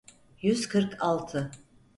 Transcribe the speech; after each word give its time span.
Yüz 0.41 0.67
kırk 0.67 0.97
altı. 0.99 1.51